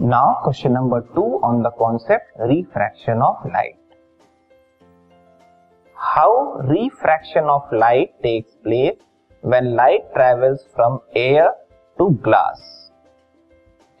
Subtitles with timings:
[0.00, 3.76] Now question number 2 on the concept refraction of light.
[5.96, 8.96] How refraction of light takes place
[9.42, 11.52] when light travels from air
[11.98, 12.90] to glass.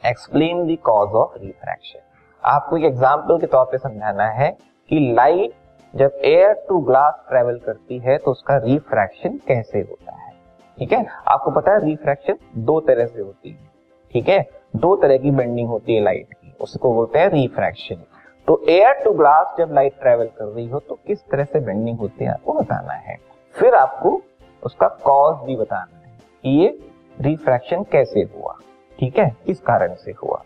[0.02, 2.00] Explain the cause of refraction.
[2.42, 4.50] आपको एक example के तौर पे समझाना है
[4.90, 5.52] कि light
[5.94, 10.32] जब air to glass travel करती है तो उसका रिफ्रैक्शन कैसे होता है
[10.78, 13.68] ठीक है आपको पता है रिफ्रैक्शन दो तरह से होती है
[14.10, 14.40] ठीक है?
[14.76, 18.02] दो तरह की बेंडिंग होती है लाइट की, उसको बोलते हैं रिफ्रैक्शन
[18.48, 21.98] तो एयर टू ग्लास जब लाइट ट्रेवल कर रही हो तो किस तरह से बेंडिंग
[21.98, 23.16] होती है आपको बताना है।
[23.54, 24.20] फिर आपको
[24.62, 26.78] उसका कॉज भी बताना है कि ये
[27.18, 28.54] रिफ्रैक्शन कैसे हुआ,
[28.98, 29.28] ठीक है?
[29.46, 30.42] किस कारण से हुआ?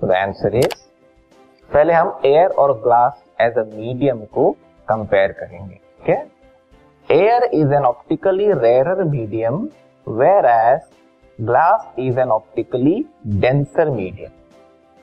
[0.00, 0.74] तो आंसर इज़
[1.70, 4.50] पहले हम एयर और ग्लास एज अ मीडियम को
[4.88, 6.26] कंपेयर करेंगे, ठीक है?
[7.08, 9.68] Air is an optically rare medium
[10.46, 10.80] whereas
[11.42, 14.30] glass is an optically denser medium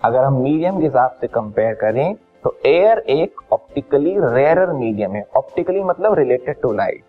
[0.02, 5.23] अगर हम मीडियम के हिसाब से कंपेयर करें तो एयर एक ऑप्टिकली रेयर मीडियम है।
[5.38, 7.04] ऑप्टिकली मतलब related to light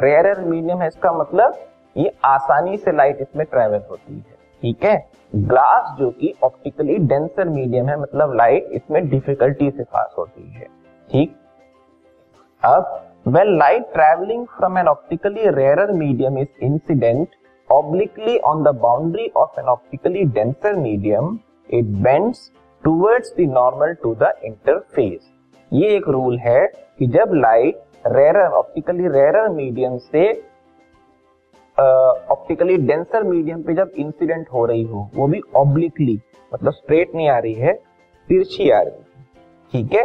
[0.00, 1.54] rare medium है, इसका मतलब
[1.96, 4.96] ये आसानी से लाइट इसमें ट्रेवल होती है। ठीक है?
[5.32, 10.66] ग्लास जो कि ऑप्टिकली डेंसर मीडियम है मतलब लाइट इसमें डिफिकल्टी से पास होती है।
[11.08, 11.34] ठीक?
[12.62, 17.28] अब well light travelling from an optically rare medium is incident
[17.70, 22.50] obliquely on the boundary of an optically denser medium, it bends
[22.84, 25.22] towards the normal to the interface.
[25.72, 26.66] ये एक रूल है
[26.98, 30.30] कि जब light rarer optically rarer medium से
[32.30, 36.18] optically denser medium पे जब incident हो रही हो वो भी ऑब्लिकली
[36.54, 37.72] मतलब स्ट्रेट नहीं आ रही है
[38.28, 39.24] तिरछी आ रही है।
[39.72, 40.04] ठीक है?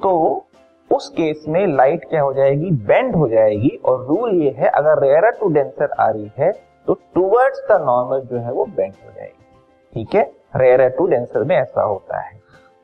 [0.00, 0.44] तो
[0.90, 2.70] उस केस में लाइट क्या हो जाएगी?
[2.70, 6.52] बेंड हो जाएगी और रूल ये है अगर रेरर टू डेंसर आ रही है
[6.88, 9.44] तो टूवर्ड्स द नॉर्मल जो है वो बेंड हो जाएगी।
[9.92, 10.30] ठीक है?
[10.56, 12.38] रेयर टू डेंसर में ऐसा होता है।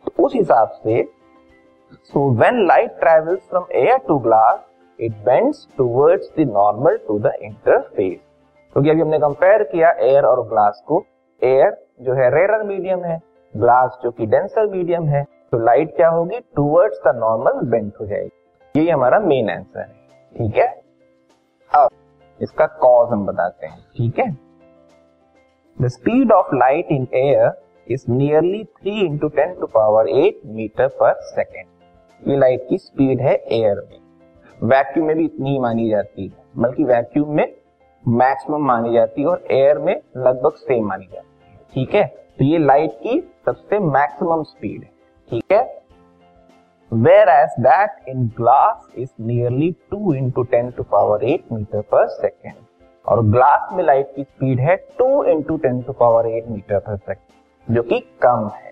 [0.06, 1.02] तो उस हिसाब से
[1.92, 4.58] so when light travels from air to glass
[4.98, 8.18] it bends towards the normal to the interface
[8.72, 11.04] क्योंकि अभी हमने कंपेयर किया एयर और ग्लास को
[11.42, 13.20] एयर जो है रेयर मीडियम है
[13.54, 16.38] ग्लास जो कि डेंसर मीडियम है तो लाइट क्या होगी?
[16.56, 18.30] टूवर्ड्स द नॉर्मल बेंड हो जाएगी।
[18.74, 19.86] यही हमारा मेन आंसर है।
[20.34, 20.68] ठीक है?
[22.40, 24.30] इसका कॉज हम बताते हैं, ठीक है?
[25.78, 27.50] The speed of light in air
[27.86, 31.66] is nearly three into ten to power eight metre per second
[32.22, 33.98] ये लाइट की स्पीड है एयर में।
[34.60, 37.46] वैक्यूम में भी इतनी ही मानी जाती है, बल्कि वैक्यूम में
[38.04, 42.04] मैक्सिमम मानी जाती है और एयर में लगभग सेम मानी जाती है, ठीक है?
[42.38, 44.90] तो ये लाइट की सबसे मैक्सिमम स्पीड है,
[45.30, 45.79] ठीक है?
[46.92, 52.54] Whereas that in glass is nearly 2 into 10 to power 8 metre per second
[53.06, 56.96] और ग्लास में लाइट की स्पीड है 2 into ten to power 8 metre per
[56.96, 58.70] second जो कि कम है।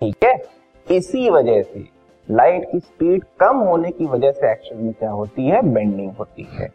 [0.00, 0.42] ठीक है?
[0.90, 1.84] इसी वजह से
[2.30, 5.62] लाइट की स्पीड कम होने की वजह से एक्शन में क्या होती है?
[5.62, 6.68] बेंडिंग होती है।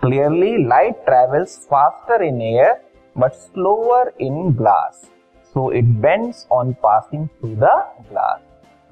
[0.00, 2.80] Clearly light travels faster in air
[3.18, 5.10] but slower in glass
[5.54, 7.64] so it bends on passing through the
[8.10, 8.40] glass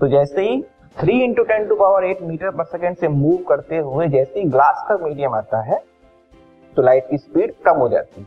[0.00, 0.64] तो जैसे ही
[0.96, 4.48] three into ten to power eight metre per second से मूव करते हुए जैसे ही
[4.48, 5.82] ग्लास का मीडियम आता है
[6.72, 8.26] तो लाइट की स्पीड कम हो जाती है।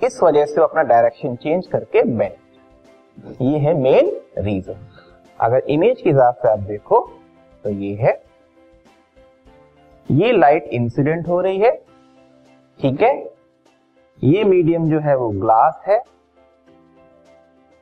[0.00, 4.86] इस वजह से वो अपना डायरेक्शन चेंज करके बेंड ये है मेन रीजन
[5.38, 7.00] अगर इमेज के हिसाब से आप देखो
[7.64, 8.12] तो ये है।
[10.08, 11.70] ये लाइट इंसिडेंट हो रही है,
[12.80, 13.14] ठीक है?
[14.22, 16.02] ये मीडियम जो है वो ग्लास है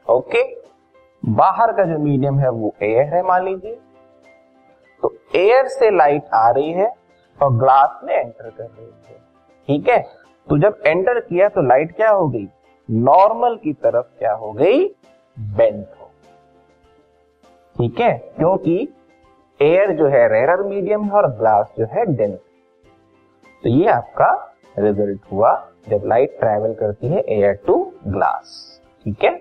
[0.07, 0.43] ओके
[1.23, 3.79] बाहर का जो मीडियम है वो एयर है, मान लीजिए।
[5.05, 6.87] तो एयर से लाइट आ रही है
[7.39, 9.17] और ग्लास में एंटर कर रही है।
[9.69, 9.99] ठीक है?
[10.49, 12.47] तो जब एंटर किया तो लाइट क्या हो गई?
[12.89, 14.87] नॉर्मल की तरफ़ क्या हो गई?
[15.37, 16.11] बेंट हो
[17.77, 18.13] ठीक है?
[18.37, 18.89] क्योंकि
[19.61, 22.39] एयर जो है रेरर मीडियम है और ग्लास जो है डेंस
[23.63, 24.33] तो ये आपका
[24.79, 25.53] रिज़ल्ट हुआ
[25.89, 27.77] जब लाइट ट्रेवल करती है एयर टू
[28.07, 29.41] ग्लास ठीक है?